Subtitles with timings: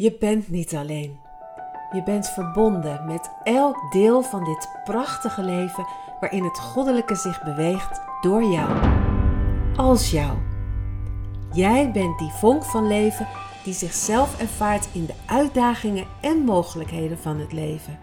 [0.00, 1.18] Je bent niet alleen.
[1.92, 5.86] Je bent verbonden met elk deel van dit prachtige leven
[6.20, 8.70] waarin het goddelijke zich beweegt door jou.
[9.76, 10.38] Als jou.
[11.52, 13.28] Jij bent die vonk van leven
[13.64, 17.98] die zichzelf ervaart in de uitdagingen en mogelijkheden van het leven.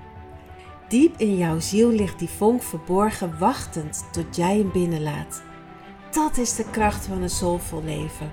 [0.88, 5.44] Diep in jouw ziel ligt die vonk verborgen, wachtend tot jij hem binnenlaat.
[6.12, 8.32] Dat is de kracht van een soulvol leven.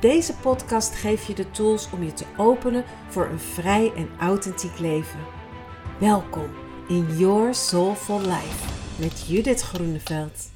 [0.00, 4.78] Deze podcast geeft je de tools om je te openen voor een vrij en authentiek
[4.78, 5.20] leven.
[5.98, 6.50] Welkom
[6.88, 8.68] in Your Soulful Life
[9.00, 10.50] met Judith Groeneveld.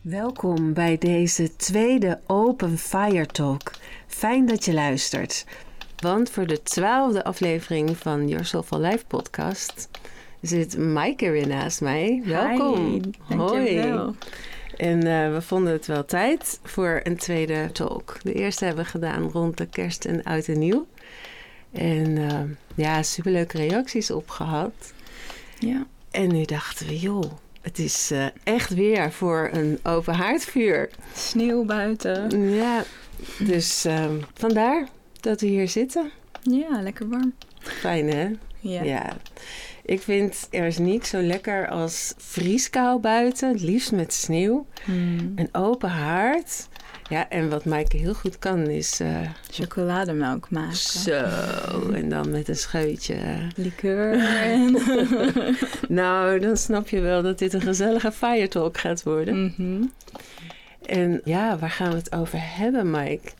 [0.00, 3.70] Welkom bij deze tweede Open Fire Talk.
[4.06, 5.46] Fijn dat je luistert.
[5.96, 9.88] Want voor de twaalfde aflevering van Your Soulful Life podcast
[10.40, 12.22] zit Maaike weer naast mij.
[12.24, 12.84] Welkom.
[12.84, 14.14] Hi, dankjewel.
[14.76, 18.16] En uh, we vonden het wel tijd voor een tweede talk.
[18.22, 20.86] De eerste hebben we gedaan rond de kerst en oud en nieuw.
[21.72, 22.40] En uh,
[22.74, 24.92] ja, superleuke reacties opgehad.
[25.58, 25.86] Ja.
[26.10, 30.90] En nu dachten we, joh, het is uh, echt weer voor een open haardvuur.
[31.14, 32.50] Sneeuw buiten.
[32.50, 32.84] Ja,
[33.38, 33.86] dus
[34.34, 34.88] vandaar
[35.20, 36.10] dat we hier zitten.
[36.42, 37.34] Ja, lekker warm.
[37.58, 38.30] Fijn hè?
[38.58, 38.82] Ja.
[38.82, 39.16] ja.
[39.86, 44.66] Ik vind er is niks zo lekker als vrieskou buiten, het liefst met sneeuw.
[44.84, 45.32] Hmm.
[45.34, 46.68] Een open haard.
[47.08, 49.00] Ja, en wat Maaike heel goed kan is...
[49.00, 49.20] Uh,
[49.50, 50.76] Chocolademelk maken.
[50.76, 51.24] Zo,
[51.92, 53.16] en dan met een scheutje.
[53.56, 54.16] Likeur.
[55.88, 59.36] nou, dan snap je wel dat dit een gezellige fire talk gaat worden.
[59.36, 59.92] Mm -hmm.
[60.86, 63.30] En ja, waar gaan we het over hebben, Mike?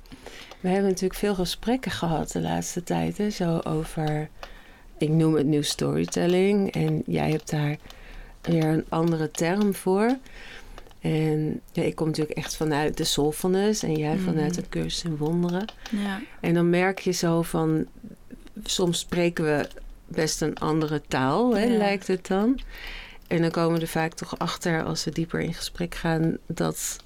[0.60, 4.28] We hebben natuurlijk veel gesprekken gehad de laatste tijd, hè, zo over
[4.98, 6.72] ik noem het nu storytelling.
[6.72, 7.76] En jij hebt daar
[8.42, 10.16] weer een andere term voor.
[11.00, 15.16] En ja, ik kom natuurlijk echt vanuit de soulfulness en jij vanuit de cursus in
[15.16, 15.64] wonderen.
[15.90, 16.20] Ja.
[16.40, 17.86] En dan merk je zo van,
[18.64, 19.68] soms spreken we
[20.06, 21.76] best een andere taal, hè, Ja.
[21.76, 22.58] lijkt het dan.
[23.26, 26.96] En dan komen we er vaak toch achter als we dieper in gesprek gaan dat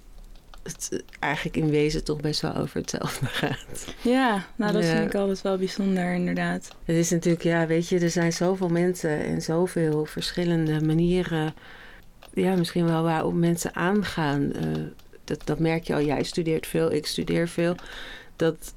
[0.63, 3.95] het eigenlijk in wezen toch best wel over hetzelfde gaat.
[4.03, 4.91] Ja, nou dat Ja.
[4.97, 6.69] vind ik altijd wel bijzonder inderdaad.
[6.85, 11.55] Het is natuurlijk, ja, weet je, er zijn zoveel mensen en zoveel verschillende manieren.
[12.35, 14.53] Ja, misschien wel waarop mensen aangaan.
[14.53, 14.63] Eh,
[15.25, 16.03] dat, dat merk je al.
[16.03, 17.75] Jij studeert veel, ik studeer veel.
[18.37, 18.75] Dat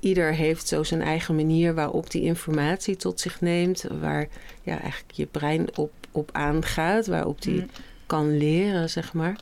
[0.00, 3.84] ieder heeft zo zijn eigen manier waarop die informatie tot zich neemt.
[4.00, 4.26] Waar
[4.62, 7.06] ja, eigenlijk je brein op, op aangaat.
[7.06, 7.70] Waarop die Mm.
[8.06, 9.36] kan leren, zeg maar.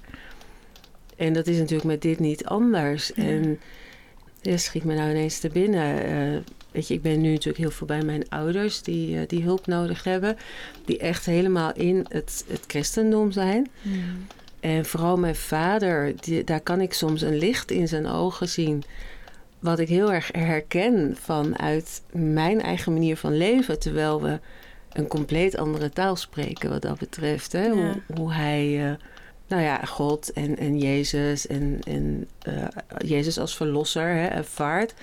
[1.16, 3.12] En dat is natuurlijk met dit niet anders.
[3.14, 3.22] Ja.
[3.24, 3.60] En
[4.40, 6.04] ja, schiet me nou ineens te binnen.
[6.04, 9.42] Eh, weet je, ik ben nu natuurlijk heel veel bij mijn ouders die, eh, die
[9.42, 10.36] hulp nodig hebben.
[10.84, 13.70] Die echt helemaal in het, het christendom zijn.
[14.60, 18.82] En vooral mijn vader, die, daar kan ik soms een licht in zijn ogen zien.
[19.58, 23.78] Wat ik heel erg herken vanuit mijn eigen manier van leven.
[23.78, 24.38] Terwijl we
[24.92, 27.52] een compleet andere taal spreken wat dat betreft.
[27.52, 27.64] Hè?
[27.64, 27.72] Ja.
[27.72, 28.94] Hoe, hoe hij, eh,
[29.46, 32.64] nou ja, God en, en Jezus en, en eh,
[32.98, 34.94] Jezus als verlosser hè, ervaart.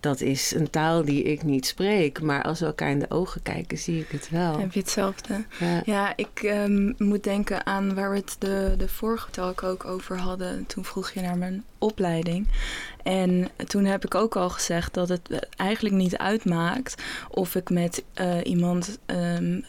[0.00, 2.20] Dat is een taal die ik niet spreek.
[2.20, 4.58] Maar als we elkaar in de ogen kijken, zie ik het wel.
[4.58, 5.44] Heb je hetzelfde?
[5.58, 5.82] Ja.
[5.84, 10.18] Ja, ik ehm, moet denken aan waar we het de, de vorige talk ook over
[10.18, 10.66] hadden.
[10.66, 12.46] Toen vroeg je naar mijn opleiding.
[13.02, 18.04] En toen heb ik ook al gezegd dat het eigenlijk niet uitmaakt of ik met
[18.14, 19.60] eh, iemand, ehm,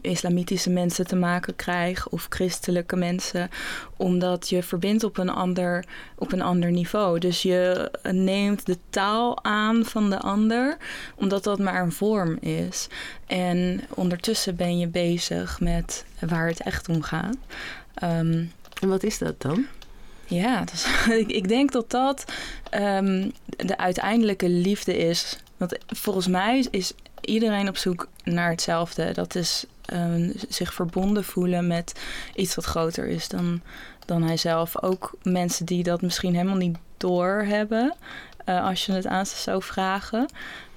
[0.00, 3.50] islamitische mensen te maken krijg of christelijke mensen,
[3.96, 5.84] omdat je verbindt op een ander,
[6.18, 7.18] op een ander niveau.
[7.18, 10.76] Dus je neemt de taal aan van de ander,
[11.14, 12.88] omdat dat maar een vorm is.
[13.26, 17.36] En ondertussen ben je bezig met waar het echt om gaat.
[17.94, 18.44] Ehm,
[18.80, 19.66] En wat is dat dan?
[20.30, 20.86] Ja, dus,
[21.40, 22.24] ik, denk dat dat
[22.70, 25.38] ehm, de uiteindelijke liefde is.
[25.56, 29.12] Want volgens mij is iedereen op zoek naar hetzelfde.
[29.12, 32.00] Dat is ehm, zich verbonden voelen met
[32.34, 33.60] iets wat groter is dan,
[34.06, 34.82] dan hijzelf.
[34.82, 37.94] Ook mensen die dat misschien helemaal niet doorhebben,
[38.44, 40.28] eh als je het aan ze zou vragen.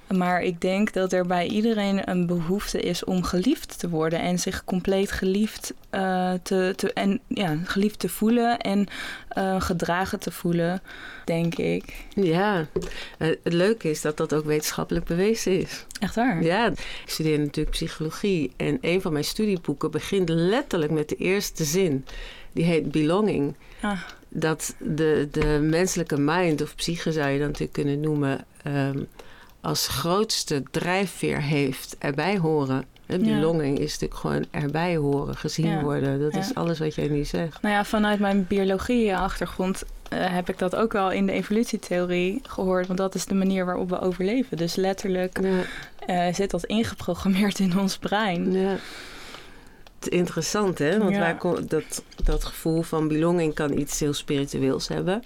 [0.08, 4.38] Maar ik denk dat er bij iedereen een behoefte is om geliefd te worden en
[4.38, 8.86] zich compleet geliefd, eh, te, te, en, ja, geliefd te voelen en
[9.28, 10.82] eh, gedragen te voelen,
[11.24, 12.06] denk ik.
[12.14, 12.66] Ja,
[13.18, 15.86] eh, het leuke is dat dat ook wetenschappelijk bewezen is.
[16.00, 16.42] Echt waar?
[16.42, 21.64] Ja, ik studeer natuurlijk psychologie en een van mijn studieboeken begint letterlijk met de eerste
[21.64, 22.04] zin.
[22.52, 23.54] Die heet Belonging.
[23.80, 28.98] Ah, Dat de, de menselijke mind, of psyche zou je dan natuurlijk kunnen noemen, ehm,
[29.64, 32.84] als grootste drijfveer heeft erbij horen.
[33.06, 36.20] Hè, belonging is natuurlijk gewoon erbij horen, gezien worden.
[36.20, 37.62] Dat is alles wat jij nu zegt.
[37.62, 42.86] Nou ja, vanuit mijn biologie-achtergrond eh, heb ik dat ook wel in de evolutietheorie gehoord.
[42.86, 44.56] Want dat is de manier waarop we overleven.
[44.56, 45.62] Dus letterlijk Ja,
[46.26, 48.52] eh, zit dat ingeprogrammeerd in ons brein.
[48.52, 48.76] ja.
[49.98, 50.98] Het is interessant, hè?
[50.98, 51.38] Want Ja.
[51.66, 55.22] dat, dat gevoel van belonging kan iets heel spiritueels hebben.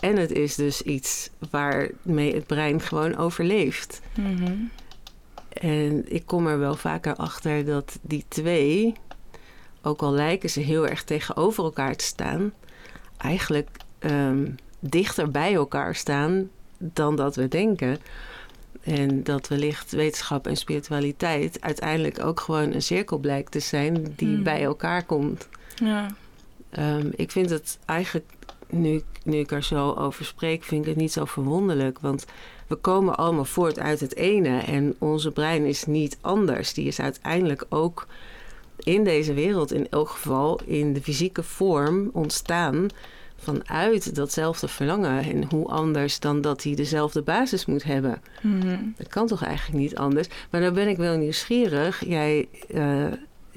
[0.00, 4.00] En het is dus iets waarmee het brein gewoon overleeft.
[4.16, 4.54] Mhm.
[5.48, 8.94] En ik kom er wel vaker achter dat die twee,
[9.82, 12.52] ook al lijken ze heel erg tegenover elkaar te staan,
[13.16, 13.68] eigenlijk
[13.98, 14.50] ehm,
[14.80, 17.98] dichter bij elkaar staan dan dat we denken.
[18.82, 24.34] En dat wellicht wetenschap en spiritualiteit uiteindelijk ook gewoon een cirkel blijkt te zijn die
[24.34, 24.42] Hmm.
[24.42, 25.48] bij elkaar komt.
[25.74, 26.06] Ja.
[26.70, 28.32] Ehm, ik vind het eigenlijk,
[28.70, 31.98] nu, ik- nu ik er zo over spreek, vind ik het niet zo verwonderlijk.
[31.98, 32.24] Want
[32.66, 36.74] we komen allemaal voort uit het ene en onze brein is niet anders.
[36.74, 38.06] Die is uiteindelijk ook
[38.78, 42.86] in deze wereld, in elk geval in de fysieke vorm, ontstaan
[43.36, 45.22] vanuit datzelfde verlangen.
[45.24, 48.22] En hoe anders dan dat hij dezelfde basis moet hebben.
[48.42, 48.76] Mhm.
[48.96, 50.28] Dat kan toch eigenlijk niet anders?
[50.50, 52.04] Maar dan ben ik wel nieuwsgierig.
[52.06, 53.04] Jij eh,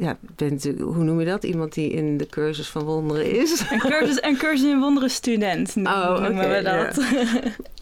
[0.02, 1.44] ja, bent, hoe noem je dat?
[1.44, 3.64] Iemand die in de cursus van wonderen is.
[3.70, 7.00] Een cursus, een cursus in wonderen student Oh, noemen oké, we dat.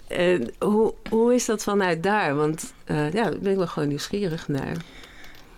[0.07, 2.35] En hoe, hoe is dat vanuit daar?
[2.35, 4.75] Want eh, ja, daar ben ik wel gewoon nieuwsgierig naar.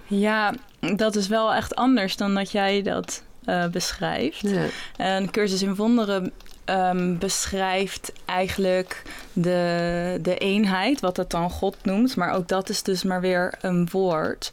[0.07, 0.53] Ja,
[0.95, 4.41] dat is wel echt anders dan dat jij dat eh, beschrijft.
[4.41, 4.65] Ja.
[4.97, 6.31] Een cursus in wonderen
[6.65, 9.01] ehm, beschrijft eigenlijk
[9.33, 12.15] de, de eenheid, wat het dan God noemt.
[12.15, 14.51] Maar ook dat is dus maar weer een woord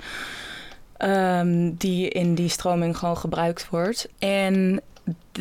[0.98, 4.08] ehm, die in die stroming gewoon gebruikt wordt.
[4.18, 4.80] En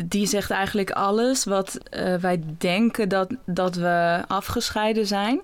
[0.06, 5.40] die zegt eigenlijk alles wat eh, wij denken dat, dat we afgescheiden zijn,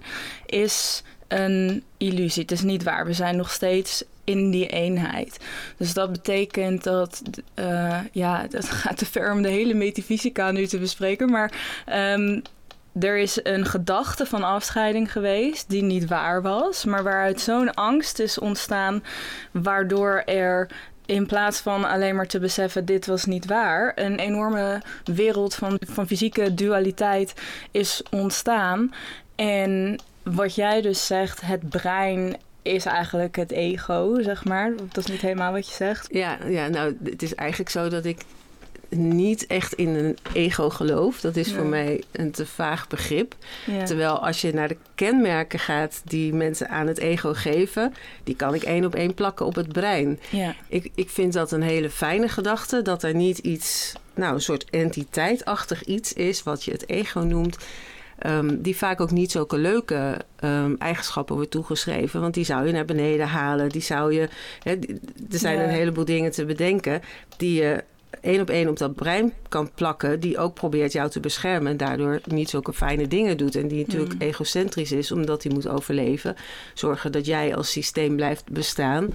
[0.46, 2.42] is een illusie.
[2.42, 3.06] Het is niet waar.
[3.06, 5.38] We zijn nog steeds in die eenheid.
[5.76, 7.22] Dus dat betekent dat,
[7.54, 12.40] eh, ja, dat gaat te ver om de hele metafysica nu te bespreken, maar ehm,
[13.00, 18.18] er is een gedachte van afscheiding geweest die niet waar was, maar waaruit zo'n angst
[18.18, 19.04] is ontstaan,
[19.50, 20.68] waardoor er
[21.06, 25.80] in plaats van alleen maar te beseffen dit was niet waar, een enorme wereld van,
[25.80, 27.34] van fysieke dualiteit
[27.70, 28.92] is ontstaan.
[29.34, 34.72] En wat jij dus zegt, het brein is eigenlijk het ego, zeg maar.
[34.76, 36.08] Dat is niet helemaal wat je zegt.
[36.10, 38.20] Ja, ja, nou, het is eigenlijk zo dat ik
[38.96, 41.20] niet echt in een ego geloof.
[41.20, 41.54] Dat is Ja.
[41.56, 43.34] voor mij een te vaag begrip.
[43.66, 43.84] Ja.
[43.84, 47.94] Terwijl als je naar de kenmerken gaat die mensen aan het ego geven,
[48.24, 50.20] die kan ik één op één plakken op het brein.
[50.30, 50.54] ja.
[50.68, 54.64] Ik, ik vind dat een hele fijne gedachte, dat er niet iets, nou, een soort
[54.70, 57.56] entiteitachtig iets is, wat je het ego noemt.
[58.18, 62.20] ehm, die vaak ook niet zulke leuke ehm, eigenschappen wordt toegeschreven.
[62.20, 63.68] Want die zou je naar beneden halen.
[63.68, 64.28] Die zou je.
[64.62, 64.78] Er
[65.28, 65.62] zijn Ja.
[65.64, 67.02] een heleboel dingen te bedenken
[67.36, 67.84] die je
[68.20, 70.20] één op één op dat brein kan plakken.
[70.20, 71.70] Die ook probeert jou te beschermen.
[71.70, 73.54] En daardoor niet zulke fijne dingen doet.
[73.56, 74.20] En die natuurlijk Hmm.
[74.20, 76.36] egocentrisch is, omdat hij moet overleven.
[76.74, 79.14] Zorgen dat jij als systeem blijft bestaan.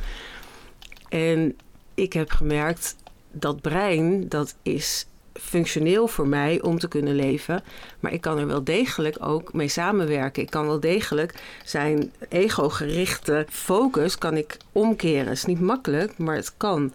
[1.09, 1.57] En
[1.93, 2.95] ik heb gemerkt
[3.31, 7.63] dat brein, dat is functioneel voor mij om te kunnen leven.
[7.99, 10.43] Maar ik kan er wel degelijk ook mee samenwerken.
[10.43, 11.33] Ik kan wel degelijk
[11.65, 15.27] zijn ego-gerichte focus kan ik omkeren.
[15.27, 16.93] Het is niet makkelijk, maar het kan.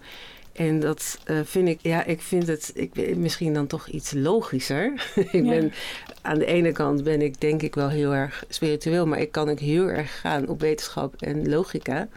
[0.55, 4.93] En dat eh, vind ik, ja, ik vind het ik, misschien dan toch iets logischer.
[5.15, 5.41] ik Ja.
[5.49, 5.73] ben,
[6.21, 9.49] aan de ene kant ben ik denk ik wel heel erg spiritueel, maar ik kan
[9.49, 12.07] ook heel erg gaan op wetenschap en logica.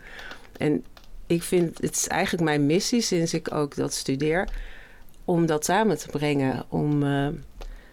[0.56, 0.84] En
[1.26, 4.48] ik vind, het is eigenlijk mijn missie sinds ik ook dat studeer,
[5.24, 6.64] om dat samen te brengen.
[6.68, 7.28] Om, eh,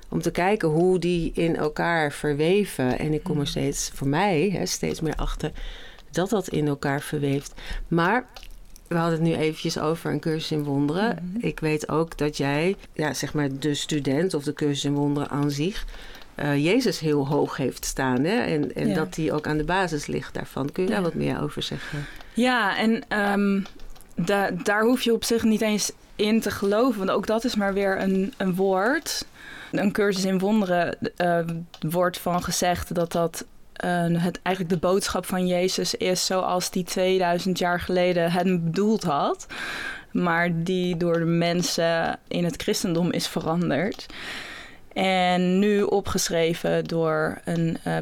[0.09, 2.99] om te kijken hoe die in elkaar verweven.
[2.99, 5.51] En ik kom er steeds, voor mij, hè, steeds meer achter
[6.11, 7.53] dat dat in elkaar verweeft.
[7.87, 8.27] Maar
[8.87, 11.29] we hadden het nu eventjes over een cursus in wonderen.
[11.33, 11.45] Mhm.
[11.45, 15.29] Ik weet ook dat jij, ja, zeg maar de student of de cursus in wonderen
[15.29, 15.85] aan zich...
[16.35, 18.23] eh, Jezus heel hoog heeft staan.
[18.23, 18.37] Hè?
[18.39, 18.95] En, en Ja.
[18.95, 20.71] dat die ook aan de basis ligt daarvan.
[20.71, 21.03] Kun je daar Ja.
[21.03, 22.05] wat meer over zeggen?
[22.33, 23.61] Ja, en ehm,
[24.25, 26.97] da- daar hoef je op zich niet eens in te geloven.
[26.97, 29.25] Want ook dat is maar weer een, een woord.
[29.71, 31.39] Een cursus in wonderen eh,
[31.79, 36.83] wordt van gezegd dat dat eh, het, eigenlijk de boodschap van Jezus is zoals die
[36.83, 39.47] 2000 jaar geleden het bedoeld had.
[40.11, 44.05] Maar die door de mensen in het christendom is veranderd.
[44.93, 47.97] En nu opgeschreven door een, eh,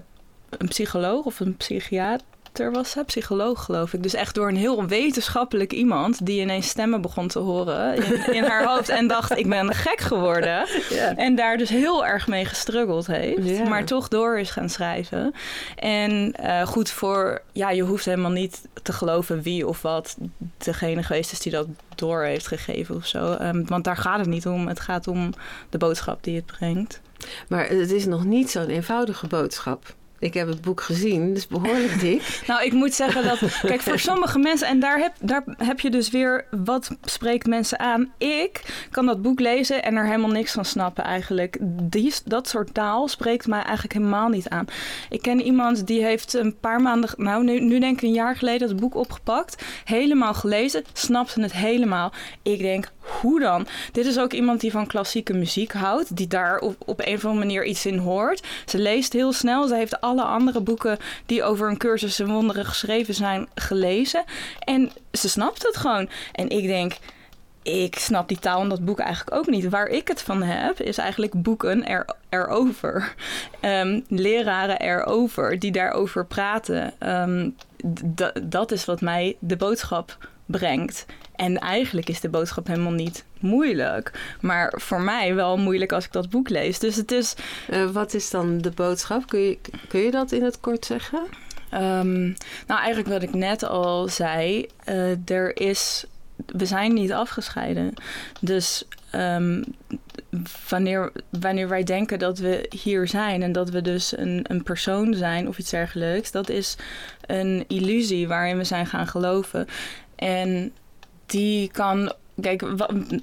[0.49, 4.03] een psycholoog of een psychiater dokter was, hè, psycholoog geloof ik.
[4.03, 8.43] Dus echt door een heel wetenschappelijk iemand die ineens stemmen begon te horen in, in
[8.43, 10.67] haar hoofd en dacht ik ben gek geworden.
[11.15, 15.33] En daar dus heel erg mee gestruggeld heeft, maar toch door is gaan schrijven.
[15.75, 20.17] En eh, goed voor, ja, je hoeft helemaal niet te geloven wie of wat
[20.57, 23.33] degene geweest is die dat door heeft gegeven of zo.
[23.33, 24.67] Ehm, want daar gaat het niet om.
[24.67, 25.33] Het gaat om
[25.69, 27.01] de boodschap die het brengt.
[27.47, 29.93] Maar het is nog niet zo'n eenvoudige boodschap.
[30.23, 32.21] Ik heb het boek gezien, het is behoorlijk dik.
[32.47, 35.89] Nou, ik moet zeggen dat, kijk, voor sommige mensen, en daar heb, daar heb je
[35.89, 38.13] dus weer wat spreekt mensen aan.
[38.17, 38.61] Ik
[38.91, 41.57] kan dat boek lezen en er helemaal niks van snappen eigenlijk.
[41.61, 44.65] Die, dat soort taal spreekt mij eigenlijk helemaal niet aan.
[45.09, 48.35] Ik ken iemand die heeft een paar maanden, nou nu, nu denk ik een jaar
[48.35, 49.63] geleden, het boek opgepakt.
[49.83, 52.11] Helemaal gelezen, snapte het helemaal.
[52.41, 53.67] Ik denk, hoe dan?
[53.91, 57.45] Dit is ook iemand die van klassieke muziek houdt, die daar op, een of andere
[57.45, 58.47] manier iets in hoort.
[58.65, 62.65] Ze leest heel snel, ze heeft alle andere boeken die over een cursus in wonderen
[62.65, 64.23] geschreven zijn gelezen.
[64.59, 66.09] En ze snapt het gewoon.
[66.31, 66.97] En ik denk,
[67.63, 69.69] ik snap die taal in dat boek eigenlijk ook niet.
[69.69, 73.13] Waar ik het van heb, is eigenlijk boeken er, erover.
[73.59, 76.93] Ehm, leraren erover, die daarover praten.
[76.99, 77.49] Ehm,
[78.43, 81.05] dat is wat mij de boodschap brengt.
[81.35, 84.35] En eigenlijk is de boodschap helemaal niet moeilijk.
[84.41, 86.79] Maar voor mij wel moeilijk als ik dat boek lees.
[86.79, 87.35] Dus het is...
[87.69, 89.27] Eh, wat is dan de boodschap?
[89.27, 91.23] Kun je, kun je dat in het kort zeggen?
[91.69, 92.23] Ehm,
[92.67, 94.67] nou, eigenlijk wat ik net al zei.
[94.83, 96.05] eh, er is...
[96.45, 97.93] We zijn niet afgescheiden.
[98.39, 99.63] Dus ehm,
[100.69, 103.41] wanneer, wanneer wij denken dat we hier zijn...
[103.41, 106.31] en dat we dus een, een persoon zijn of iets dergelijks...
[106.31, 106.75] dat is
[107.25, 109.67] een illusie waarin we zijn gaan geloven.
[110.15, 110.71] En
[111.33, 112.61] die kan Kijk,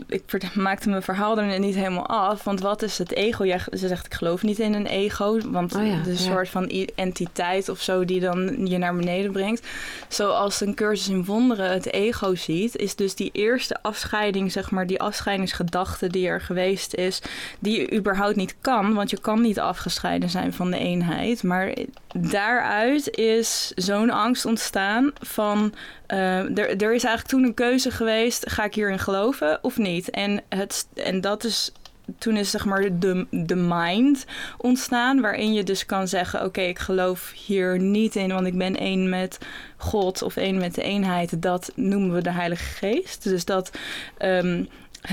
[0.08, 2.44] ik maakte mijn verhaal er niet helemaal af.
[2.44, 3.44] Want wat is het ego?
[3.44, 5.38] Ja, ze zegt, ik geloof niet in een ego.
[5.50, 6.32] Want Oh ja, het is een ja.
[6.32, 9.66] soort van entiteit of zo die dan je naar beneden brengt.
[10.08, 14.86] Zoals een cursus in wonderen het ego ziet, is dus die eerste afscheiding, zeg maar,
[14.86, 17.22] die afscheidingsgedachte die er geweest is,
[17.58, 18.94] die je überhaupt niet kan.
[18.94, 21.42] Want je kan niet afgescheiden zijn van de eenheid.
[21.42, 21.74] Maar
[22.18, 25.74] daaruit is zo'n angst ontstaan van
[26.06, 30.10] eh, er, is eigenlijk toen een keuze geweest: ga ik hierin geloven of niet?
[30.10, 31.72] En, het, en dat is.
[32.18, 34.24] Toen is zeg maar de, de mind
[34.58, 38.76] ontstaan, waarin je dus kan zeggen: Oké, ik geloof hier niet in, want ik ben
[38.76, 39.38] één met
[39.76, 41.42] God of één met de eenheid.
[41.42, 43.22] Dat noemen we de Heilige Geest.
[43.22, 43.70] Dus dat
[44.18, 44.64] ehm,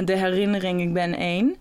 [0.06, 1.56] de herinnering: ik ben één.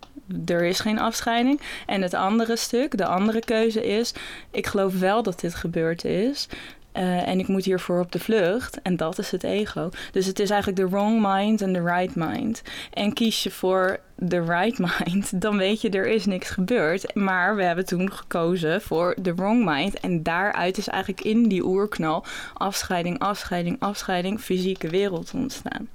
[0.46, 1.60] Er is geen afscheiding.
[1.86, 4.14] En het andere stuk, de andere keuze is:
[4.50, 6.48] ik geloof wel dat dit gebeurd is.
[6.92, 8.82] Eh, en ik moet hiervoor op de vlucht.
[8.82, 9.90] En dat is het ego.
[10.12, 12.62] Dus het is eigenlijk de wrong mind en de right mind.
[12.92, 17.14] En kies je voor de right mind, dan weet je er is niks gebeurd.
[17.14, 20.00] Maar we hebben toen gekozen voor de wrong mind.
[20.00, 25.88] En daaruit is eigenlijk in die oerknal afscheiding, afscheiding, afscheiding, fysieke wereld ontstaan.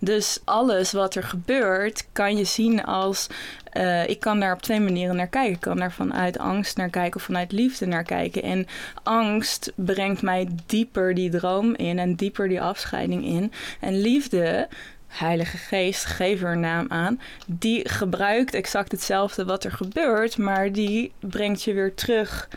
[0.00, 3.28] Dus alles wat er gebeurt, kan je zien als
[3.76, 5.52] eh, ik kan daar op twee manieren naar kijken.
[5.52, 8.42] Ik kan daar vanuit angst naar kijken of vanuit liefde naar kijken.
[8.42, 8.66] En
[9.02, 13.52] angst brengt mij dieper die droom in en dieper die afscheiding in.
[13.80, 14.68] En liefde,
[15.06, 20.72] Heilige Geest, geef er een naam aan, die gebruikt exact hetzelfde wat er gebeurt, maar
[20.72, 22.48] die brengt je weer terug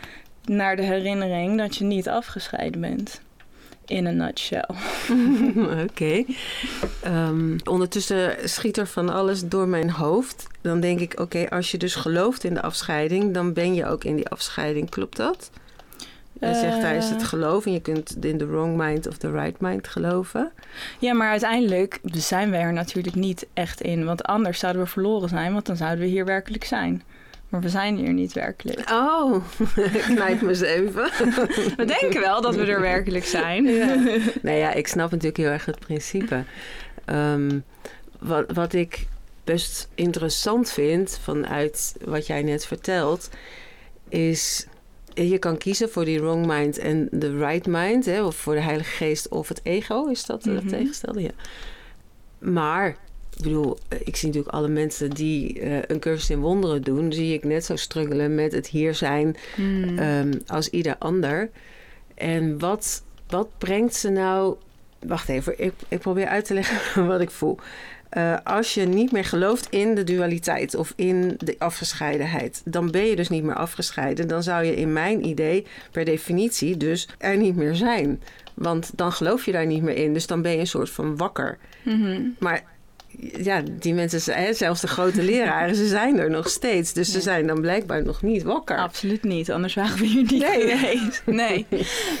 [0.44, 3.20] naar de herinnering dat je niet afgescheiden bent.
[3.86, 4.68] In een nutshell.
[5.88, 6.24] Oké.
[7.02, 10.46] Ehm, ondertussen schiet er van alles door mijn hoofd.
[10.60, 14.04] Dan denk ik, oké, als je dus gelooft in de afscheiding, dan ben je ook
[14.04, 14.90] in die afscheiding.
[14.90, 15.50] Klopt dat?
[16.40, 17.26] Je zegt daar is het Eh.
[17.28, 20.52] geloof en je kunt in de wrong mind of the right mind geloven.
[20.98, 24.04] Ja, maar uiteindelijk zijn we er natuurlijk niet echt in.
[24.04, 27.02] Want anders zouden we verloren zijn, want dan zouden we hier werkelijk zijn.
[27.48, 28.90] Maar we zijn hier niet werkelijk.
[28.90, 29.44] Oh,
[30.06, 31.10] knijp me eens even.
[31.76, 33.64] We denken wel dat we er werkelijk zijn.
[33.64, 33.94] Ja.
[34.42, 36.44] nou ja, ik snap natuurlijk heel erg het principe.
[37.04, 37.58] Ehm,
[38.18, 39.06] wat, wat ik
[39.44, 43.30] best interessant vind vanuit wat jij net vertelt,
[44.08, 44.66] is
[45.28, 48.60] je kan kiezen voor die wrong mind en de right mind, hè, of voor de
[48.60, 50.72] Heilige Geest of het ego, is dat eh, het Mhm.
[50.72, 51.22] tegenstelde?
[51.22, 51.30] Ja.
[52.38, 52.88] Maar,
[53.36, 57.34] ik bedoel, ik zie natuurlijk alle mensen die eh, een cursus in wonderen doen, zie
[57.34, 59.98] ik net zo struggelen met het hier zijn Hmm.
[59.98, 61.50] ehm, als ieder ander.
[62.14, 64.56] En wat, wat brengt ze nou.
[65.06, 67.58] Wacht even, ik, ik probeer uit te leggen wat ik voel.
[68.10, 73.04] Eh, als je niet meer gelooft in de dualiteit of in de afgescheidenheid, dan ben
[73.06, 74.28] je dus niet meer afgescheiden.
[74.28, 78.22] Dan zou je in mijn idee per definitie dus er niet meer zijn.
[78.54, 80.12] Want dan geloof je daar niet meer in.
[80.12, 81.58] Dus dan ben je een soort van wakker.
[81.82, 82.20] Mhm.
[82.38, 82.62] Maar
[83.42, 86.92] ja, die mensen, zijn- zelfs de grote leraren, ze zijn er nog steeds.
[86.92, 88.76] Dus ze zijn dan blijkbaar nog niet wakker.
[88.78, 90.76] Absoluut niet, anders waren we hier niet Nee.
[90.76, 91.22] geweest.
[91.26, 91.66] Nee.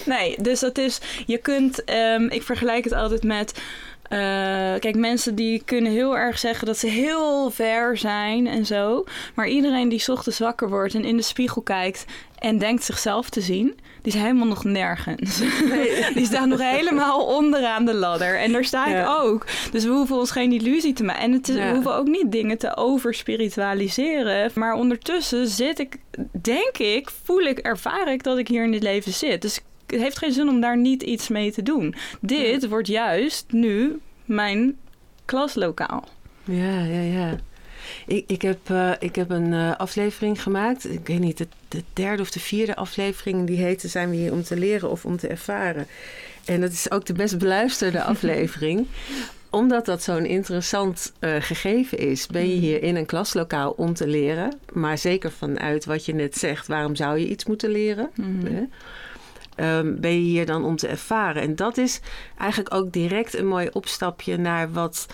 [0.06, 3.60] nee, dus dat is, je kunt, ehm, ik vergelijk het altijd met,
[4.10, 4.18] eh,
[4.78, 9.04] kijk, mensen die kunnen heel erg zeggen dat ze heel ver zijn en zo.
[9.34, 12.04] Maar iedereen die 's ochtends wakker wordt en in de spiegel kijkt
[12.38, 15.38] en denkt zichzelf te zien, die is helemaal nog nergens.
[16.14, 18.38] die staat nog helemaal onderaan de ladder.
[18.38, 19.46] En daar sta ik ook.
[19.72, 21.22] Dus we hoeven ons geen illusie te maken.
[21.22, 21.66] En het is, Ja.
[21.68, 24.50] we hoeven ook niet dingen te overspiritualiseren.
[24.54, 25.96] Maar ondertussen zit ik,
[26.42, 29.42] denk ik, voel ik, ervaar ik dat ik hier in dit leven zit.
[29.42, 31.94] Dus het heeft geen zin om daar niet iets mee te doen.
[32.20, 34.76] Dit wordt juist nu mijn
[35.24, 36.08] klaslokaal.
[36.44, 37.36] Ja, ja, ja.
[38.06, 40.92] Ik, ik, heb, eh, ik heb een eh, aflevering gemaakt.
[40.92, 43.46] Ik weet niet, de, de derde of de vierde aflevering.
[43.46, 45.86] Die heette Zijn we hier om te leren of om te ervaren?
[46.44, 48.86] En dat is ook de best beluisterde aflevering.
[49.50, 52.26] Omdat dat zo'n interessant eh, gegeven is.
[52.26, 54.58] Ben je hier in een klaslokaal om te leren.
[54.72, 56.66] Maar zeker vanuit wat je net zegt.
[56.66, 58.10] Waarom zou je iets moeten leren?
[58.44, 58.62] Hè?
[59.56, 61.42] Ehm, ben je hier dan om te ervaren?
[61.42, 62.00] En dat is
[62.38, 65.06] eigenlijk ook direct een mooi opstapje naar wat,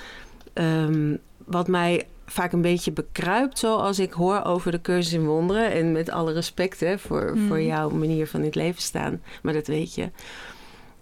[0.53, 3.59] ehm, wat mij vaak een beetje bekruipt.
[3.59, 5.71] Zoals ik hoor over de cursus in wonderen.
[5.73, 7.47] En met alle respect hè, voor, Mhm.
[7.47, 9.23] voor jouw manier van in het leven staan.
[9.43, 10.11] Maar dat weet je.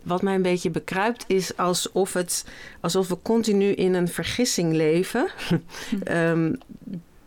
[0.02, 2.44] Wat mij een beetje bekruipt is alsof, het,
[2.80, 5.26] alsof we continu in een vergissing leven.
[6.04, 6.52] Ehm,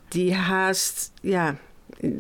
[0.07, 1.55] die haast ja,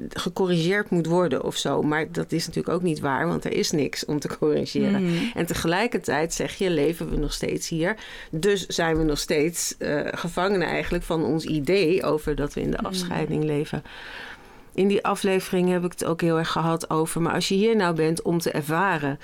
[0.09, 1.81] gecorrigeerd moet worden of zo.
[1.81, 5.03] Maar dat is natuurlijk ook niet waar, want er is niks om te corrigeren.
[5.03, 5.13] Mhm.
[5.33, 7.95] En tegelijkertijd zeg je, leven we nog steeds hier.
[8.31, 12.71] Dus zijn we nog steeds eh, gevangenen eigenlijk van ons idee over dat we in
[12.71, 12.85] de Mm.
[12.85, 13.83] afscheiding leven.
[14.73, 17.21] In die aflevering heb ik het ook heel erg gehad over.
[17.21, 19.19] Maar als je hier nou bent om te ervaren.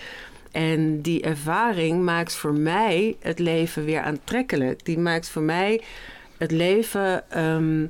[0.52, 4.86] En die ervaring maakt voor mij het leven weer aantrekkelijk.
[4.86, 5.82] Die maakt voor mij
[6.38, 7.86] het leven ehm,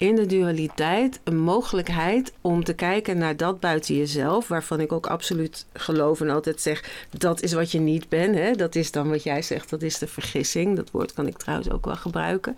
[0.00, 4.48] in de dualiteit een mogelijkheid om te kijken naar dat buiten jezelf.
[4.48, 8.34] Waarvan ik ook absoluut geloof en altijd zeg: dat is wat je niet bent.
[8.34, 8.52] Hè?
[8.52, 10.76] Dat is dan wat jij zegt, dat is de vergissing.
[10.76, 12.56] Dat woord kan ik trouwens ook wel gebruiken.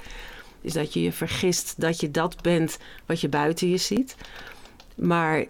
[0.60, 4.16] Is dat je je vergist dat je dat bent wat je buiten je ziet.
[4.94, 5.44] Maar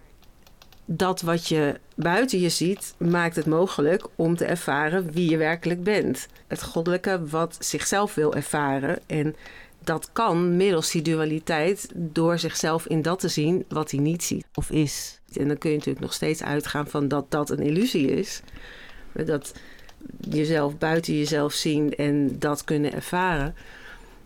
[0.85, 5.83] dat wat je buiten je ziet, maakt het mogelijk om te ervaren wie je werkelijk
[5.83, 6.27] bent.
[6.47, 8.99] Het goddelijke wat zichzelf wil ervaren.
[9.07, 9.35] En
[9.83, 14.45] dat kan middels die dualiteit door zichzelf in dat te zien wat hij niet ziet
[14.53, 15.19] of is.
[15.33, 18.41] En dan kun je natuurlijk nog steeds uitgaan van dat dat een illusie is.
[19.25, 19.53] Dat
[20.29, 23.55] jezelf buiten jezelf zien en dat kunnen ervaren.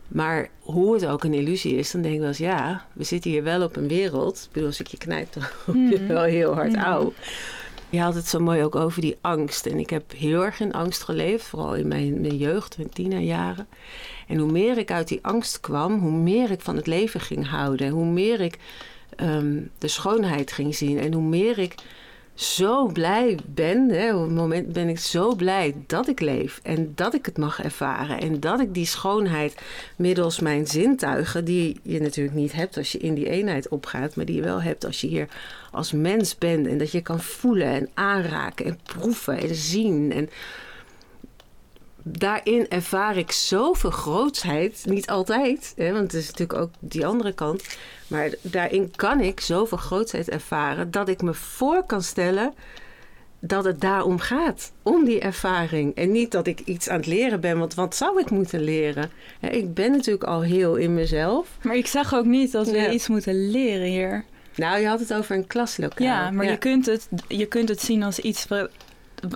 [0.07, 3.31] Maar hoe het ook een illusie is, dan denk ik wel eens, ja, we zitten
[3.31, 4.43] hier wel op een wereld.
[4.45, 6.07] Ik bedoel, als ik je knijp, dan word je Mhm.
[6.07, 6.83] wel heel hard Mhm.
[6.83, 7.13] oud.
[7.89, 9.65] Je had het zo mooi ook over die angst.
[9.65, 13.67] En ik heb heel erg in angst geleefd, vooral in mijn, mijn jeugd, mijn tienerjaren.
[14.27, 17.47] En hoe meer ik uit die angst kwam, hoe meer ik van het leven ging
[17.49, 17.89] houden.
[17.89, 18.57] Hoe meer ik
[19.15, 20.99] ehm, de schoonheid ging zien.
[20.99, 21.75] En hoe meer ik
[22.37, 23.89] zo blij ben.
[23.89, 26.59] Hè, op het moment ben ik zo blij dat ik leef.
[26.63, 28.19] En dat ik het mag ervaren.
[28.19, 29.61] En dat ik die schoonheid
[29.95, 34.25] middels mijn zintuigen, die je natuurlijk niet hebt als je in die eenheid opgaat, maar
[34.25, 35.27] die je wel hebt als je hier
[35.71, 36.67] als mens bent.
[36.67, 40.11] En dat je kan voelen en aanraken en proeven en zien.
[40.11, 40.29] En
[42.11, 44.83] daarin ervaar ik zoveel grootsheid.
[44.85, 47.63] Niet altijd, hè, want het is natuurlijk ook die andere kant.
[48.07, 52.53] Maar daarin kan ik zoveel grootsheid ervaren dat ik me voor kan stellen
[53.39, 54.71] dat het daarom gaat.
[54.83, 55.95] Om die ervaring.
[55.95, 59.11] En niet dat ik iets aan het leren ben, want wat zou ik moeten leren?
[59.39, 61.47] Hè, Ik ben natuurlijk al heel in mezelf.
[61.61, 62.89] Maar ik zeg ook niet dat we Ja.
[62.91, 64.23] iets moeten leren hier.
[64.55, 66.07] Nou, je had het over een klaslokaal.
[66.07, 68.47] Ja, maar Je, kunt het, je kunt het zien als iets.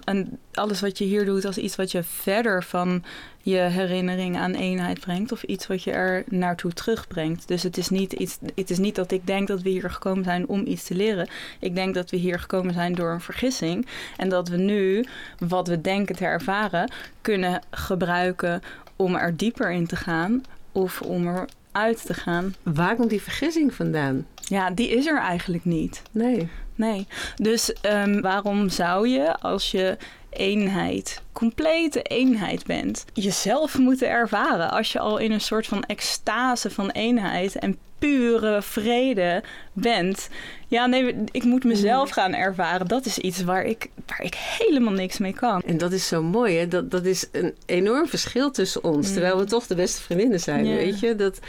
[0.04, 3.04] En alles wat je hier doet, als iets wat je verder van
[3.42, 5.32] je herinnering aan eenheid brengt.
[5.32, 7.48] Of iets wat je er naartoe terugbrengt.
[7.48, 10.24] Dus het is, niet iets, het is niet dat ik denk dat we hier gekomen
[10.24, 11.28] zijn om iets te leren.
[11.60, 13.88] Ik denk dat we hier gekomen zijn door een vergissing.
[14.18, 15.06] En dat we nu
[15.38, 16.92] wat we denken te ervaren
[17.22, 18.62] kunnen gebruiken
[18.96, 20.44] om er dieper in te gaan.
[20.72, 21.28] Of om
[21.72, 22.56] eruit te gaan.
[22.64, 24.26] Waar komt die vergissing vandaan?
[24.36, 26.02] Ja, die is er eigenlijk niet.
[26.12, 26.50] Nee.
[26.82, 27.08] Nee.
[27.36, 29.98] Dus ehm, waarom zou je, als je
[30.30, 34.72] eenheid, complete eenheid bent, jezelf moeten ervaren?
[34.72, 40.30] Als je al in een soort van extase van eenheid en pure vrede bent.
[40.68, 42.88] Ja, nee, ik moet mezelf gaan ervaren.
[42.88, 45.62] Dat is iets waar ik, waar ik helemaal niks mee kan.
[45.66, 46.68] En dat is zo mooi, hè?
[46.68, 49.08] Dat, dat is een enorm verschil tussen ons.
[49.08, 49.14] Mm.
[49.14, 50.76] Terwijl we toch de beste vriendinnen zijn, Ja.
[50.76, 51.16] weet je?
[51.16, 51.40] Dat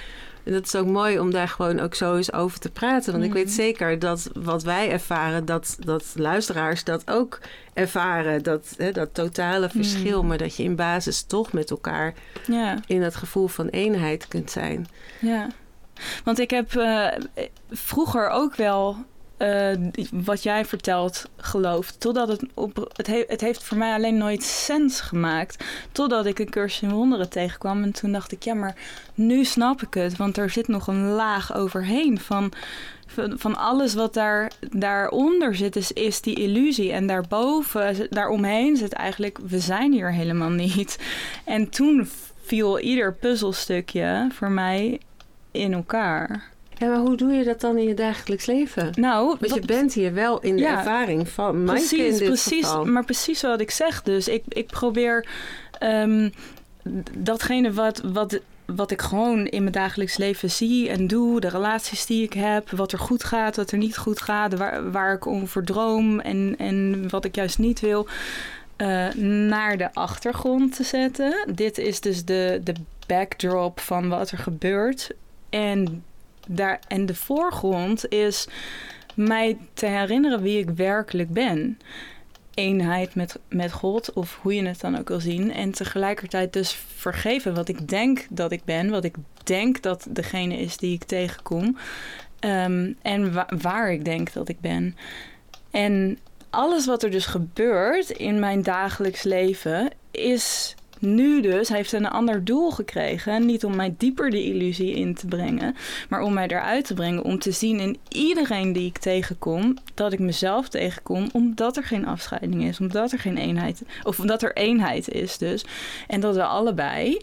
[0.44, 3.12] En dat is ook mooi om daar gewoon ook zo eens over te praten.
[3.12, 3.54] Want ik weet Mhm.
[3.54, 7.38] zeker dat wat wij ervaren, dat, dat luisteraars dat ook
[7.74, 8.42] ervaren.
[8.42, 10.18] Dat, hè, dat totale verschil.
[10.18, 10.26] Mhm.
[10.28, 12.14] Maar dat je in basis toch met elkaar
[12.46, 12.78] Ja.
[12.86, 14.86] in dat gevoel van eenheid kunt zijn.
[15.20, 15.46] Ja,
[16.24, 17.06] want ik heb eh,
[17.70, 18.96] vroeger ook wel
[20.12, 22.00] wat jij vertelt geloofd.
[22.00, 22.90] Totdat het op.
[22.92, 25.64] Het, he- het heeft voor mij alleen nooit sens gemaakt.
[25.92, 27.82] Totdat ik een cursus in wonderen tegenkwam.
[27.82, 28.74] En toen dacht ik, ja, maar
[29.14, 30.16] nu snap ik het.
[30.16, 32.52] Want er zit nog een laag overheen van.
[33.06, 36.92] Van van alles wat daar, daaronder zit, is, is die illusie.
[36.92, 40.98] En daarboven, daaromheen zit eigenlijk, we zijn hier helemaal niet.
[41.44, 42.08] En toen
[42.42, 45.00] viel ieder puzzelstukje voor mij
[45.50, 46.50] in elkaar.
[46.82, 48.92] Ja, maar hoe doe je dat dan in je dagelijks leven?
[48.94, 52.66] Nou, Want je bent hier wel in de Ja, ervaring van in precies, dit precies,
[52.66, 52.84] geval.
[52.84, 54.02] maar precies wat ik zeg.
[54.02, 55.26] Dus ik, ik probeer
[55.78, 56.30] ehm,
[57.16, 62.06] datgene wat, wat, wat ik gewoon in mijn dagelijks leven zie en doe, de relaties
[62.06, 65.26] die ik heb, wat er goed gaat, wat er niet goed gaat, waar, waar ik
[65.26, 68.06] over droom en, en wat ik juist niet wil,
[68.76, 69.08] eh,
[69.48, 71.34] naar de achtergrond te zetten.
[71.54, 72.74] Dit is dus de, de
[73.06, 75.10] backdrop van wat er gebeurt.
[75.50, 76.02] En,
[76.48, 78.46] daar, en de voorgrond is
[79.14, 81.78] mij te herinneren wie ik werkelijk ben.
[82.54, 85.52] Eenheid met, met God, of hoe je het dan ook wil zien.
[85.52, 90.58] En tegelijkertijd dus vergeven wat ik denk dat ik ben, wat ik denk dat degene
[90.58, 91.76] is die ik tegenkom.
[92.38, 94.96] Ehm, en wa- waar ik denk dat ik ben.
[95.70, 96.18] En
[96.50, 102.44] alles wat er dus gebeurt in mijn dagelijks leven is nu dus, heeft een ander
[102.44, 103.46] doel gekregen.
[103.46, 105.76] Niet om mij dieper de illusie in te brengen,
[106.08, 107.24] maar om mij eruit te brengen.
[107.24, 112.06] Om te zien in iedereen die ik tegenkom, dat ik mezelf tegenkom, omdat er geen
[112.06, 112.80] afscheiding is.
[112.80, 115.64] Omdat er geen eenheid, of omdat er eenheid is dus.
[116.06, 117.20] En dat we allebei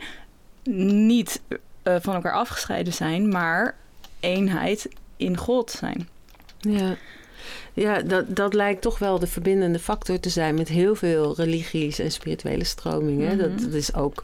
[0.64, 1.42] niet
[1.84, 3.76] eh, van elkaar afgescheiden zijn, maar
[4.20, 6.08] eenheid in God zijn.
[6.60, 6.96] Ja,
[7.74, 12.00] ja dat, dat lijkt toch wel de verbindende factor te zijn met heel veel religies
[12.00, 13.38] en spirituele stromingen.
[13.38, 13.38] Mhm.
[13.38, 14.24] dat, dat is ook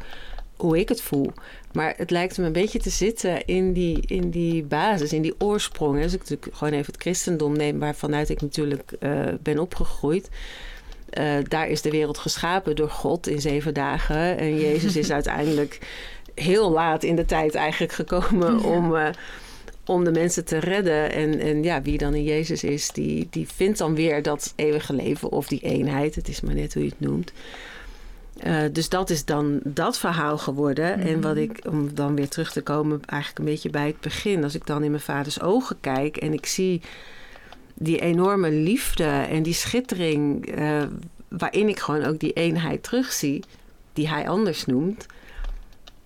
[0.55, 1.31] hoe ik het voel.
[1.71, 5.35] Maar het lijkt me een beetje te zitten in die, in die basis, in die
[5.37, 6.03] oorsprong.
[6.03, 10.29] Als ik natuurlijk gewoon even het christendom neem, waarvanuit ik natuurlijk eh, ben opgegroeid.
[11.09, 14.37] Eh, daar is de wereld geschapen door God in zeven dagen.
[14.37, 15.79] En Jezus is uiteindelijk
[16.35, 18.67] heel laat in de tijd eigenlijk gekomen Ja.
[18.67, 19.09] om, eh,
[19.85, 21.11] om de mensen te redden.
[21.11, 24.93] En, en ja, wie dan in Jezus is, die, die vindt dan weer dat eeuwige
[24.93, 26.15] leven of die eenheid.
[26.15, 27.31] Het is maar net hoe je het noemt.
[28.39, 30.99] Eh, dus dat is dan dat verhaal geworden.
[30.99, 34.43] En wat ik, om dan weer terug te komen, eigenlijk een beetje bij het begin.
[34.43, 36.81] Als ik dan in mijn vaders ogen kijk en ik zie
[37.73, 40.83] die enorme liefde en die schittering, eh,
[41.27, 43.43] waarin ik gewoon ook die eenheid terugzie,
[43.93, 45.05] die hij anders noemt,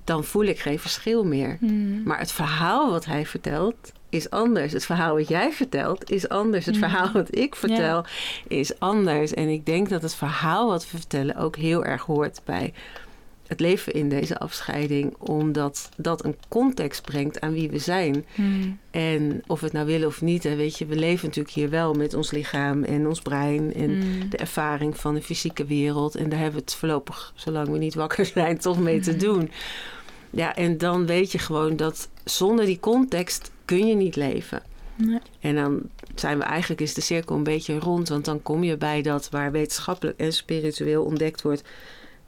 [0.09, 1.57] dan voel ik geen verschil meer.
[2.05, 4.73] Maar het verhaal wat hij vertelt is anders.
[4.73, 6.65] Het verhaal wat jij vertelt is anders.
[6.65, 6.81] Het Mm.
[6.81, 8.05] verhaal wat ik vertel
[8.47, 9.33] is anders.
[9.33, 12.73] En ik denk dat het verhaal wat we vertellen ook heel erg hoort bij
[13.47, 18.25] het leven in deze afscheiding, omdat dat een context brengt aan wie we zijn.
[18.35, 18.79] Hmm.
[18.91, 21.69] En of we het nou willen of niet, hè, weet je, we leven natuurlijk hier
[21.69, 24.29] wel met ons lichaam en ons brein en Hmm.
[24.29, 26.15] de ervaring van de fysieke wereld.
[26.15, 29.51] En daar hebben we het voorlopig, zolang we niet wakker zijn, toch mee te doen.
[30.29, 34.61] Ja, en dan weet je gewoon dat zonder die context kun je niet leven.
[34.95, 35.19] Nee.
[35.39, 35.81] En dan
[36.15, 39.29] zijn we eigenlijk, is de cirkel een beetje rond, want dan kom je bij dat
[39.29, 41.63] waar wetenschappelijk en spiritueel ontdekt wordt.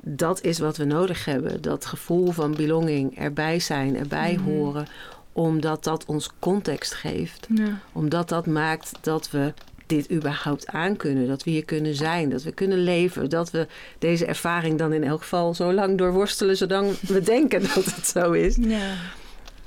[0.04, 1.62] Dat is wat we nodig hebben.
[1.62, 4.44] Dat gevoel van belonging, erbij zijn, erbij Mhm.
[4.44, 4.88] horen.
[5.34, 7.80] Omdat dat ons context geeft Ja.
[7.92, 9.54] omdat dat maakt dat we
[9.92, 11.28] dit überhaupt aankunnen.
[11.28, 13.30] Dat we hier kunnen zijn, dat we kunnen leven.
[13.30, 13.68] Dat we
[14.00, 16.58] deze ervaring dan in elk geval zo lang doorworstelen...
[16.58, 18.56] zolang we denken dat het zo is.
[18.60, 18.94] Ja.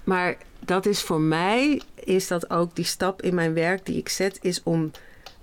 [0.05, 4.09] Maar dat is voor mij, is dat ook die stap in mijn werk die ik
[4.09, 4.39] zet...
[4.43, 4.91] is om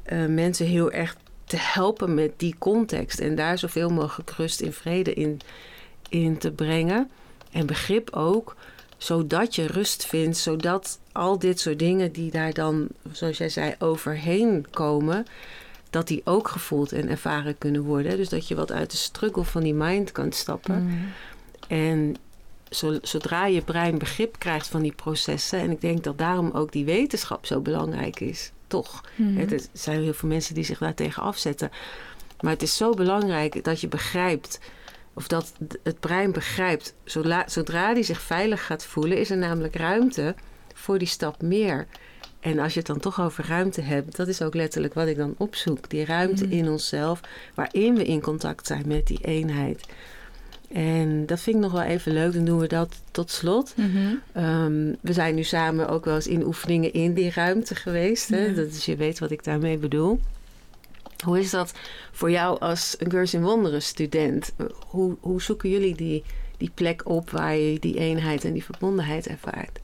[0.03, 1.15] eh, mensen heel erg
[1.45, 3.19] te helpen met die context.
[3.19, 5.39] En daar zoveel mogelijk rust in vrede in,
[6.09, 7.09] in te brengen.
[7.51, 8.55] En begrip ook,
[8.97, 10.37] zodat je rust vindt.
[10.37, 15.25] Zodat al dit soort dingen die daar dan, zoals jij zei, overheen komen...
[15.89, 18.17] dat die ook gevoeld en ervaren kunnen worden.
[18.17, 20.75] Dus dat je wat uit de struggle van die mind kan stappen.
[20.75, 21.11] Hmm.
[21.67, 22.15] En
[22.69, 25.59] zo- zodra je brein begrip krijgt van die processen...
[25.59, 29.03] en ik denk dat daarom ook die wetenschap zo belangrijk is, toch?
[29.37, 31.69] Het is- Er zijn heel veel mensen die zich daar tegen afzetten.
[32.41, 34.59] Maar het is zo belangrijk dat je begrijpt...
[35.13, 35.51] of dat
[35.83, 36.93] het brein begrijpt...
[37.03, 39.17] zodra, zodra die zich veilig gaat voelen...
[39.17, 40.35] is er namelijk ruimte
[40.81, 41.87] voor die stap meer...
[42.39, 45.17] En als je het dan toch over ruimte hebt, dat is ook letterlijk wat ik
[45.17, 45.89] dan opzoek.
[45.89, 46.53] Die ruimte Mhm.
[46.53, 47.19] in onszelf,
[47.53, 49.85] waarin we in contact zijn met die eenheid.
[50.71, 52.33] En dat vind ik nog wel even leuk.
[52.33, 53.73] Dan doen we dat tot slot.
[53.75, 53.97] Mhm.
[54.31, 58.29] Ehm, we zijn nu samen ook wel eens in oefeningen in die ruimte geweest.
[58.29, 58.45] Hè?
[58.45, 58.53] Ja.
[58.53, 60.19] Dat is, je weet wat ik daarmee bedoel.
[61.25, 61.73] Hoe is dat
[62.11, 64.51] voor jou als een Cursus in Wonderen student?
[64.87, 66.23] Hoe, hoe zoeken jullie die,
[66.57, 69.79] die plek op waar je die eenheid en die verbondenheid ervaart?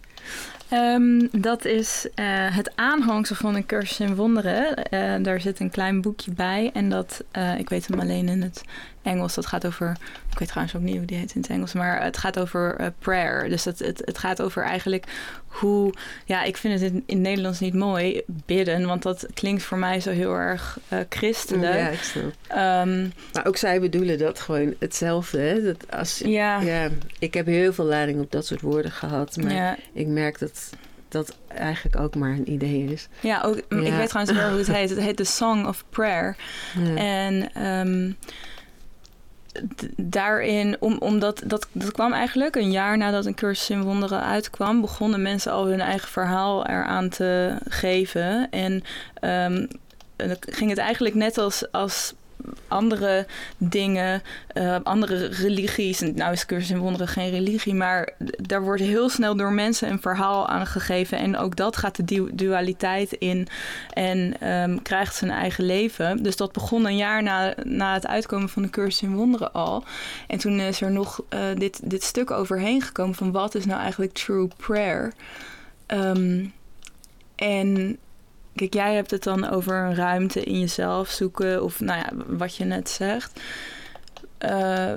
[0.69, 2.25] Ehm, dat is eh,
[2.56, 4.84] het aanhangsel van een cursus in wonderen.
[4.84, 6.69] Eh, daar zit een klein boekje bij.
[6.73, 8.63] En dat, eh, ik weet hem alleen in het
[9.08, 9.34] Engels.
[9.36, 9.98] Dat gaat over,
[10.32, 11.74] ik weet trouwens ook niet hoe die heet in het Engels.
[11.74, 13.50] Maar het gaat over eh, prayer.
[13.50, 15.06] Dus het, het, het gaat over eigenlijk
[15.48, 15.93] hoe,
[16.26, 18.86] ja, ik vind het in, in het Nederlands niet mooi, bidden.
[18.86, 21.74] Want dat klinkt voor mij zo heel erg eh, christelijk.
[21.74, 22.32] Ja, ik snap.
[22.48, 23.02] Ehm,
[23.34, 25.39] Maar ook zij bedoelen dat gewoon hetzelfde.
[25.39, 25.62] Hè?
[25.63, 26.89] Dat als, ja, ja,
[27.20, 29.38] ik heb heel veel lading op dat soort woorden gehad.
[29.38, 29.78] Maar ja.
[29.93, 30.70] ik merk dat
[31.10, 33.08] dat eigenlijk ook maar een idee is.
[33.20, 33.98] Ja, ook, ik Ja.
[33.98, 34.89] weet trouwens wel hoe het heet.
[34.89, 36.36] Het heet The Song of Prayer.
[36.84, 36.96] Ja.
[36.96, 38.26] En ehm, d-
[39.96, 44.82] daarin, om, omdat dat, dat kwam eigenlijk een jaar nadat een cursus in wonderen uitkwam,
[44.82, 48.50] begonnen mensen al hun eigen verhaal eraan te geven.
[48.50, 48.84] En
[50.15, 52.13] dan ging het eigenlijk net als, als
[52.67, 53.26] andere
[53.58, 56.00] dingen, eh, andere religies.
[56.00, 58.10] Nou is cursus in wonderen geen religie, maar
[58.41, 61.17] daar wordt heel snel door mensen een verhaal aangegeven.
[61.17, 63.47] En ook dat gaat de du- dualiteit in
[63.93, 66.23] en ehm, krijgt zijn eigen leven.
[66.23, 69.84] Dus dat begon een jaar na, na het uitkomen van de cursus in wonderen al.
[70.28, 73.80] En toen is er nog eh, dit, dit stuk overheen gekomen van wat is nou
[73.82, 75.13] eigenlijk true prayer.
[75.86, 76.45] Ehm,
[77.36, 77.97] en
[78.58, 82.56] kijk, jij hebt het dan over een ruimte in jezelf zoeken of nou ja, wat
[82.56, 83.41] je net zegt.
[84.38, 84.93] Eh,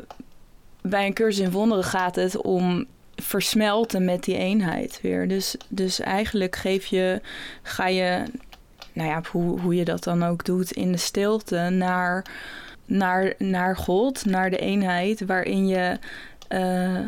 [0.83, 5.29] bij een cursus in wonderen gaat het om versmelten met die eenheid weer.
[5.29, 7.21] Dus, dus eigenlijk geef je,
[7.63, 8.23] ga je,
[8.93, 12.25] nou ja, hoe, hoe je dat dan ook doet, in de stilte naar,
[12.85, 15.99] naar, naar God, naar de eenheid, waarin je
[16.49, 17.01] eh,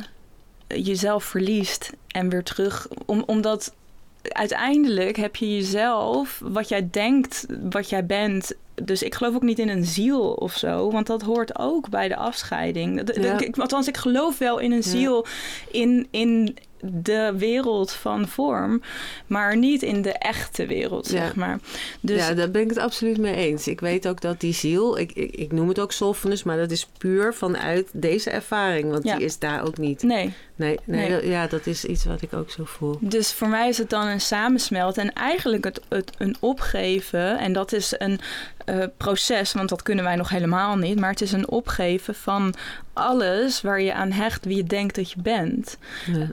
[0.66, 2.88] jezelf verliest en weer terug.
[3.06, 3.74] Om, omdat
[4.22, 8.52] uiteindelijk heb je jezelf, wat jij denkt, wat jij bent.
[8.74, 12.08] Dus ik geloof ook niet in een ziel of zo, want dat hoort ook bij
[12.08, 12.96] de afscheiding.
[12.96, 13.40] Dat- dat- Ja.
[13.40, 14.82] ik- Althans, ik geloof wel in een Ja.
[14.90, 15.26] ziel
[15.70, 18.82] in, in de wereld van vorm,
[19.26, 21.12] maar niet in de echte wereld, Ja.
[21.18, 21.58] zeg maar.
[22.00, 23.66] Dus ja, daar ben ik het absoluut mee eens.
[23.68, 26.70] Ik weet ook dat die ziel, ik, ik, ik noem het ook softness, maar dat
[26.70, 28.90] is puur vanuit deze ervaring.
[28.90, 29.16] Want Ja.
[29.16, 30.02] die is daar ook niet.
[30.02, 30.32] nee.
[30.56, 31.10] Nee, nee, Nee.
[31.10, 32.96] dat- ja, dat is iets wat ik ook zo voel.
[33.00, 37.38] Dus voor mij is het dan een samensmelt en eigenlijk het, het een opgeven.
[37.38, 38.20] En dat is een
[38.64, 40.98] eh, proces, want dat kunnen wij nog helemaal niet.
[41.00, 42.54] Maar het is een opgeven van
[42.92, 45.78] alles waar je aan hecht wie je denkt dat je bent.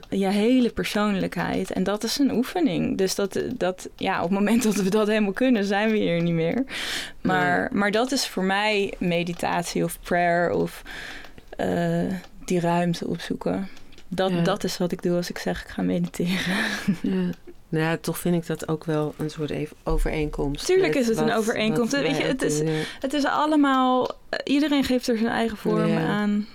[0.08, 0.30] Ja.
[0.40, 1.70] Hele persoonlijkheid.
[1.72, 2.98] En dat is een oefening.
[2.98, 6.22] Dus dat, dat ja, op het moment dat we dat helemaal kunnen, zijn we hier
[6.22, 6.64] niet meer.
[7.20, 10.82] Maar, maar dat is voor mij meditatie of prayer of
[11.56, 12.02] eh,
[12.44, 13.68] die ruimte opzoeken.
[14.08, 14.40] Dat, Ja.
[14.42, 16.56] dat is wat ik doe als ik zeg ik ga mediteren.
[17.02, 17.30] Ja.
[17.68, 20.66] Nou ja, toch vind ik dat ook wel een soort even overeenkomst.
[20.66, 21.92] Tuurlijk is het een overeenkomst.
[21.92, 22.64] Weet je, het is- ja.
[23.00, 24.10] Het is allemaal,
[24.44, 26.06] iedereen geeft er zijn eigen vorm Ja.
[26.06, 26.46] aan.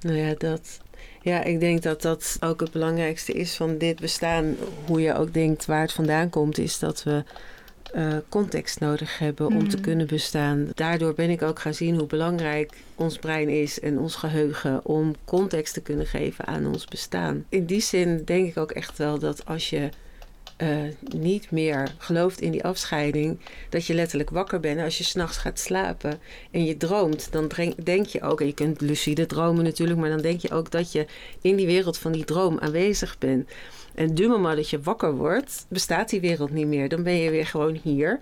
[0.00, 0.80] Nou ja, dat.
[1.24, 4.56] Ja, ik denk dat dat ook het belangrijkste is van dit bestaan.
[4.86, 7.22] Hoe je ook denkt waar het vandaan komt, is dat we
[7.92, 9.84] eh, context nodig hebben om te Mhm.
[9.84, 10.70] kunnen bestaan.
[10.74, 15.14] Daardoor ben ik ook gaan zien hoe belangrijk ons brein is en ons geheugen om
[15.24, 17.44] context te kunnen geven aan ons bestaan.
[17.48, 19.88] In die zin denk ik ook echt wel dat als je
[20.56, 20.68] eh,
[21.08, 23.38] niet meer gelooft in die afscheiding,
[23.68, 24.80] dat je letterlijk wakker bent.
[24.80, 27.50] Als je s'nachts gaat slapen en je droomt, dan
[27.82, 30.92] denk je ook, en je kunt lucide dromen natuurlijk, maar dan denk je ook dat
[30.92, 31.06] je
[31.40, 33.50] in die wereld van die droom aanwezig bent.
[33.94, 36.88] En du moment dat je wakker wordt, bestaat die wereld niet meer.
[36.88, 38.20] Dan ben je weer gewoon hier.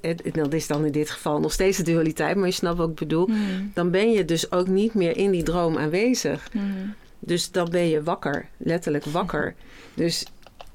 [0.00, 2.88] En dat is dan in dit geval nog steeds de dualiteit, maar je snapt wat
[2.88, 3.26] ik bedoel.
[3.26, 3.70] Hmm.
[3.74, 6.48] Dan ben je dus ook niet meer in die droom aanwezig.
[6.52, 6.94] Hmm.
[7.18, 9.54] Dus dan ben je wakker, letterlijk wakker.
[9.94, 10.26] Dus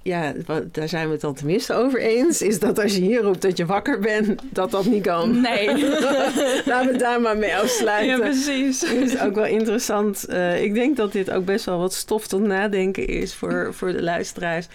[0.04, 0.34] ja,
[0.72, 2.42] daar zijn we het dan tenminste over eens.
[2.42, 5.42] Is dat als je hier roept dat je wakker bent, dat dat niet kan.
[5.42, 5.68] Nee.
[6.66, 8.20] Laten we daar maar mee ja, afsluiten.
[8.20, 8.82] precies.
[8.82, 10.26] Het is ook wel interessant.
[10.26, 13.92] Eh, ik denk dat dit ook best wel wat stof tot nadenken is voor, voor
[13.92, 14.68] de luisteraars.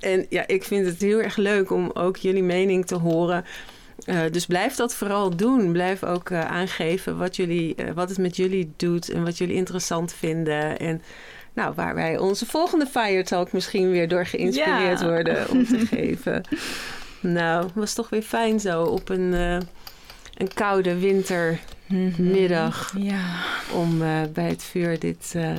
[0.00, 3.44] En ja, ik vind het heel erg leuk om ook jullie mening te horen.
[4.04, 5.72] Eh, dus blijf dat vooral doen.
[5.72, 10.12] Blijf ook eh, aangeven wat, jullie, wat het met jullie doet en wat jullie interessant
[10.12, 10.78] vinden.
[10.78, 11.02] En
[11.58, 15.06] nou, waar wij onze volgende Fire Talk misschien weer door geïnspireerd Ja.
[15.06, 16.42] worden om te geven.
[17.20, 19.58] Nou, het was toch weer fijn zo op een, eh,
[20.36, 23.24] een koude wintermiddag Ja.
[23.74, 25.50] om eh, bij het vuur dit, eh,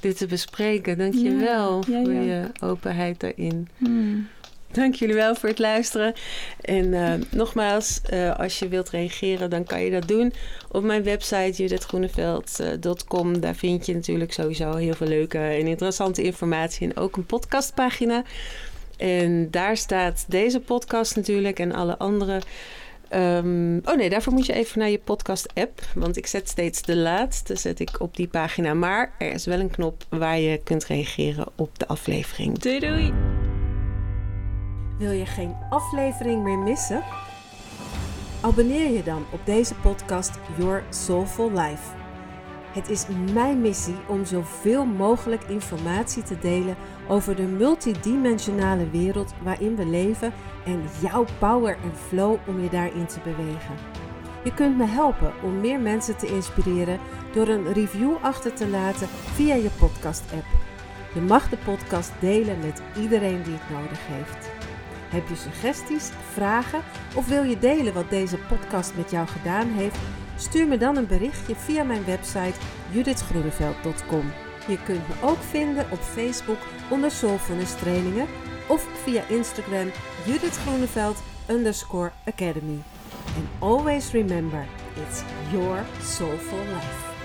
[0.00, 0.98] dit te bespreken.
[0.98, 3.68] Dank je wel ja, voor je openheid daarin.
[3.78, 4.28] Hmm.
[4.72, 6.14] Dank jullie wel voor het luisteren.
[6.60, 10.32] En uh, nogmaals, uh, als je wilt reageren, dan kan je dat doen
[10.70, 13.40] op mijn website judithgroeneveld.com.
[13.40, 18.24] Daar vind je natuurlijk sowieso heel veel leuke en interessante informatie en ook een podcastpagina.
[18.96, 22.40] En daar staat deze podcast natuurlijk en alle andere.
[23.14, 25.80] Um, oh nee, daarvoor moet je even naar je podcast-app.
[25.94, 28.74] Want ik zet steeds de laatste zet ik op die pagina.
[28.74, 32.58] Maar er is wel een knop waar je kunt reageren op de aflevering.
[32.58, 33.12] Doei doei!
[34.98, 37.02] Wil je geen aflevering meer missen?
[38.40, 41.94] Abonneer je dan op deze podcast Your Soulful Life.
[42.72, 46.76] Het is mijn missie om zoveel mogelijk informatie te delen
[47.08, 50.32] over de multidimensionale wereld waarin we leven
[50.64, 53.74] en jouw power en flow om je daarin te bewegen.
[54.44, 56.98] Je kunt me helpen om meer mensen te inspireren
[57.32, 60.46] door een review achter te laten via je podcast-app.
[61.14, 64.55] Je mag de podcast delen met iedereen die het nodig heeft.
[65.16, 66.82] Heb je suggesties, vragen
[67.14, 69.96] of wil je delen wat deze podcast met jou gedaan heeft?
[70.36, 72.54] Stuur me dan een berichtje via mijn website
[72.90, 74.32] judithgroeneveld.com.
[74.66, 76.58] Je kunt me ook vinden op Facebook
[76.90, 78.26] onder Soulfulness Trainingen
[78.68, 79.90] of via Instagram
[80.26, 82.82] Judith Groeneveld underscore Academy.
[83.36, 84.66] And always remember,
[85.06, 87.15] it's your soulful life.